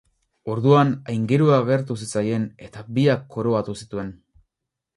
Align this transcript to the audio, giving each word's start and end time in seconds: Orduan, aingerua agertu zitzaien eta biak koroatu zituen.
Orduan, 0.53 0.93
aingerua 1.13 1.59
agertu 1.65 1.99
zitzaien 2.05 2.49
eta 2.69 2.85
biak 2.97 3.29
koroatu 3.37 3.77
zituen. 3.85 4.13